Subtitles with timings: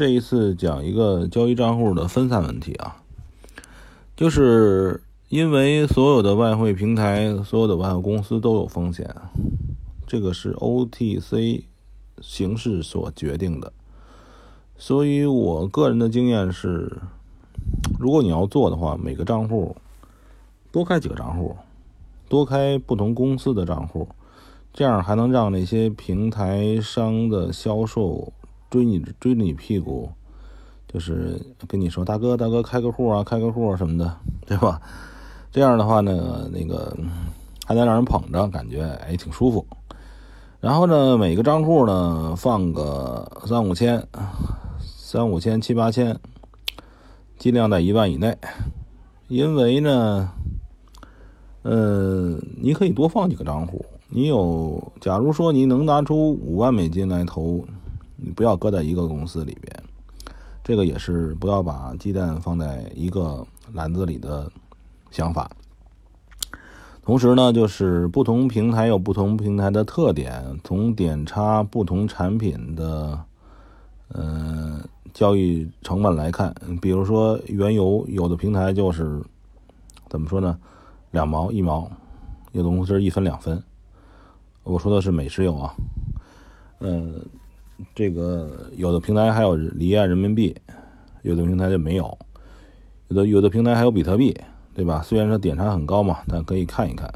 [0.00, 3.02] 这一次讲一个交易账户的分散问题啊，
[4.16, 9.14] 就是因为所有的外汇平台、所有的外汇公司都有风险，
[10.06, 11.64] 这个是 OTC
[12.22, 13.74] 形式所决定的。
[14.78, 16.96] 所以我个人的经验是，
[17.98, 19.76] 如果你要做的话，每个账户
[20.72, 21.54] 多开几个账户，
[22.26, 24.08] 多开不同公司的账户，
[24.72, 28.32] 这样还能让那些平台商的销售。
[28.70, 30.08] 追你追着你屁股，
[30.86, 34.80] 就是跟你说大哥大哥开个户啊开个户什么的，对吧？
[35.50, 36.96] 这样的话呢，那个
[37.66, 39.66] 还能让人捧着，感觉哎挺舒服。
[40.60, 44.06] 然后呢，每个账户呢放个三五千，
[44.78, 46.16] 三五千七八千，
[47.36, 48.38] 尽量在一万以内，
[49.26, 50.30] 因为呢，
[51.62, 53.84] 嗯，你可以多放几个账户。
[54.08, 57.64] 你有，假如说你能拿出五万美金来投。
[58.22, 59.84] 你不要搁在一个公司里边，
[60.62, 64.50] 这个也是不要把鸡蛋放在一个篮子里的
[65.10, 65.50] 想法。
[67.02, 73.18] 同时呢，就是不同平台有不同平台的特点，从点差不同产品的
[74.12, 74.80] 嗯
[75.14, 79.20] 交易成本来看，比如说原油，有的平台就是
[80.08, 80.58] 怎么说呢，
[81.10, 81.90] 两毛一毛，
[82.52, 83.60] 有的公司是一分两分。
[84.62, 85.74] 我说的是美石油啊，
[86.80, 87.24] 嗯。
[87.94, 90.54] 这个有的平台还有离岸人民币，
[91.22, 92.18] 有的平台就没有，
[93.08, 94.36] 有的有的平台还有比特币，
[94.74, 95.02] 对吧？
[95.02, 97.12] 虽然说点差很高嘛，但可以看一看。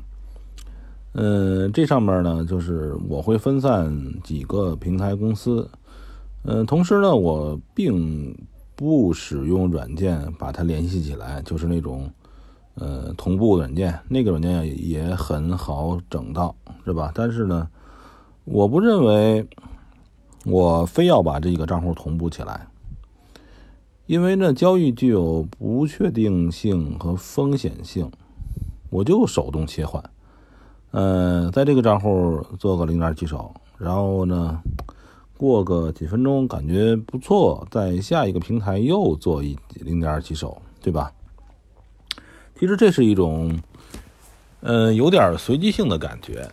[1.12, 5.70] 嗯，这上面呢，就是我会分散几个平台公司，
[6.42, 8.36] 嗯，同时呢，我并
[8.74, 12.10] 不使用软件把它联系起来，就是那种
[12.74, 16.54] 呃同步软件，那个软件也很好整到，
[16.84, 17.12] 是吧？
[17.14, 17.68] 但是呢，
[18.44, 19.46] 我不认为。
[20.44, 22.66] 我非要把这个账户同步起来，
[24.04, 28.10] 因为呢，交易具有不确定性和风险性，
[28.90, 30.04] 我就手动切换。
[30.90, 34.60] 嗯，在这个账户做个零点几手，然后呢，
[35.38, 41.10] 过个几分钟感觉不错，在下一个平台又做一零点几手，对吧？
[42.58, 43.58] 其实这是一种，
[44.60, 46.46] 嗯，有点随机性的感觉，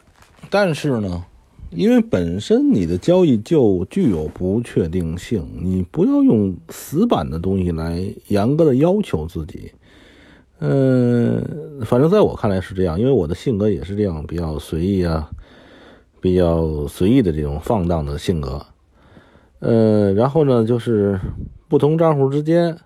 [0.50, 1.26] 但是呢。
[1.74, 9.72] 因为本身你的交易就具有不确定性，你不要用死板的东西来严格的要求自己。
[10.60, 15.30] 嗯，反正在我看来是这样，因为我的性格也是这样，比较随意啊，
[16.20, 18.66] 比较随意的这种放荡的性格。
[19.60, 21.18] 嗯，然后呢，就是
[21.70, 22.78] 不同账户之间，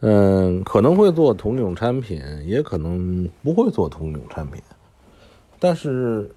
[0.00, 4.60] 嗯，可能会做同一种产品，也可能不会做同一种产品，
[5.60, 6.28] 但是。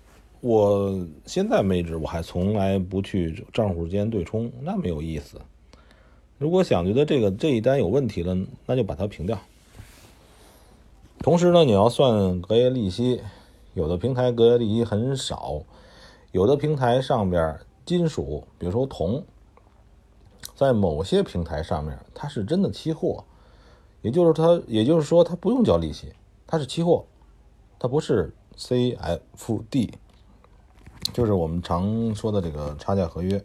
[0.42, 5.40] 我现在为止，我还从来不去账户间对冲，那没有意思。
[6.40, 8.36] 如果想觉得这个这一单有问题了，
[8.66, 9.38] 那就把它平掉。
[11.20, 13.22] 同时呢，你要算隔夜利息，
[13.76, 15.62] 有的平台隔夜利息很少，
[16.32, 19.24] 有的平台上边金属，比如说铜，
[20.56, 23.24] 在某些平台上面它是真的期货，
[24.02, 26.12] 也就是它，也就是说它不用交利息，
[26.48, 27.06] 它是期货，
[27.78, 29.92] 它不是 CFD。
[31.14, 33.44] 就是我们常说的这个差价合约，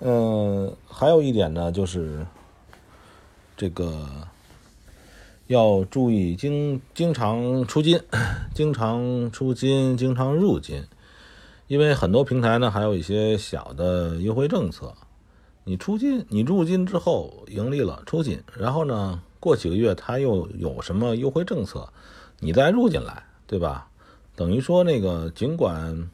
[0.00, 2.26] 嗯，还有一点呢，就是
[3.56, 4.06] 这个
[5.46, 7.98] 要注意经经常出金，
[8.54, 10.84] 经常出金，经常入金，
[11.68, 14.92] 因为很多平台呢还有一些小的优惠政策，
[15.64, 21.88] 你出金，你入金之后盈利了出金，然后呢过几个月它又有什么优惠政策，
[22.40, 23.88] 你再入进来，对吧？
[24.34, 26.10] 等于说那个尽管。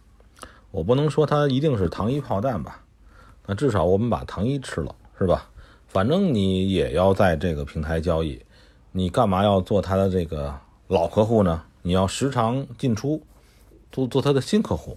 [0.72, 2.82] 我不能说它一定是糖衣炮弹吧，
[3.46, 5.48] 那至少我们把糖衣吃了，是吧？
[5.86, 8.40] 反正你也要在这个平台交易，
[8.90, 10.52] 你干嘛要做他的这个
[10.88, 11.62] 老客户呢？
[11.82, 13.20] 你要时常进出，
[13.90, 14.96] 做做他的新客户，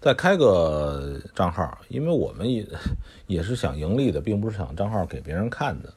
[0.00, 2.66] 再开个账号，因为我们也
[3.28, 5.94] 也是想盈利的，并不是想账号给别人看的。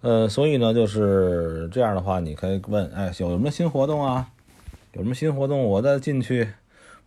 [0.00, 4.28] 呃，所以呢，就是这样的话，你可以问，哎，有什么新活动啊？
[4.94, 6.48] 有什么新活动，我再进去。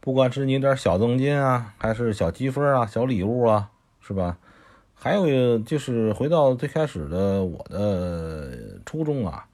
[0.08, 3.70] 不管是你点小赠金啊，还是小积分啊、小礼物啊，
[4.00, 4.38] 是吧？
[4.96, 9.46] 还有就是回到最开始的我的初衷啊，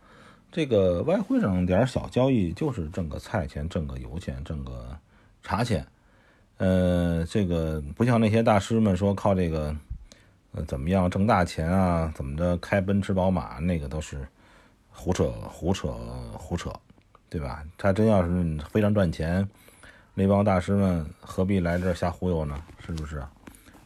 [0.52, 4.96] 这个外汇上点小交易就是挣个菜钱、挣个油钱、挣个
[5.42, 5.84] 茶钱。
[6.58, 9.76] 呃，这个不像那些大师们说靠这个
[10.52, 14.20] 呃怎么样挣大钱啊，怎么着开奔驰宝马，那个都是
[14.92, 15.88] 胡扯、胡扯、
[16.38, 16.72] 胡扯，
[17.28, 17.64] 对吧？
[17.76, 19.50] 他真要是非常赚钱。
[20.16, 22.56] 那帮大师们何必来这儿瞎忽悠呢？
[22.86, 23.24] 是不是？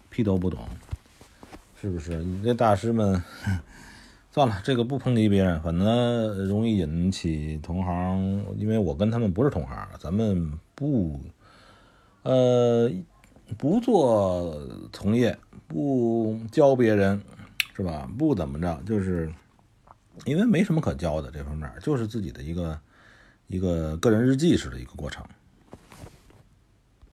[0.09, 0.59] 屁都不懂。
[1.79, 2.17] 是不是？
[2.17, 3.23] 你这大师们，
[4.29, 11.21] 算了，这个不抨击别人，反正容易引起同行，因为我跟他们不是同行，咱们不，
[12.23, 12.91] 呃，
[13.57, 14.59] 不做
[14.91, 15.37] 从业，
[15.67, 17.21] 不教别人，
[17.75, 18.09] 是吧？
[18.17, 19.31] 不怎么着，就是
[20.25, 22.77] 因为没什么可教的这方面，就是自己的一个
[23.47, 25.25] 一个个人日记式的一个过程。